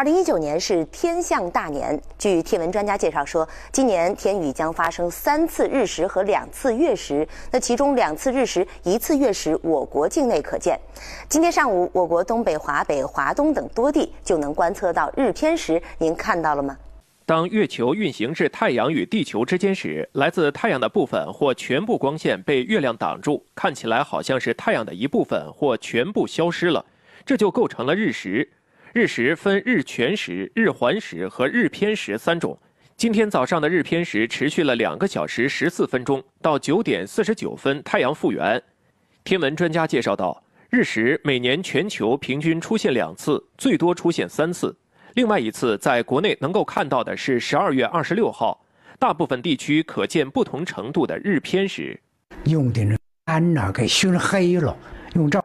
[0.00, 7.28] 二零一九年是天象大年，据天文专家介绍说，今年天宇将发生三次日食和两次月食。
[7.50, 10.80] 那其中两次日食、一次月食，我国境内可见。
[11.28, 16.78] 今天上午，我国东北、华北、华东等多地就能观测到日偏食，您看到了吗？
[17.26, 26.82] 当月球运行至太阳与地球之间时，来自太阳的部分或全部光线被月亮挡住，看起来好像是太阳的一部分或全部消失了，
[27.26, 28.48] 这就构成了日食。
[28.92, 32.58] 日食分日全食、日环食和日偏食三种。
[32.96, 38.60] 今天早上的日偏食持续了两个小时十四分钟，到九点四十九分太阳复原。
[39.22, 44.76] 天文专家介绍到，日食每年全球平均出现两次，最多出现三次。
[45.14, 48.60] 另外一次在国内能够看到的是十二月二十六号，
[48.98, 51.96] 大部分地区可见不同程度的日偏食。
[52.46, 54.76] 用的那暗了给熏黑了，
[55.14, 55.40] 用这